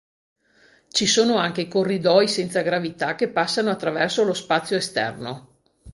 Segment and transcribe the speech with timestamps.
[0.87, 5.59] Ci sono anche corridoi senza gravità che passano attraverso lo spazio esterno.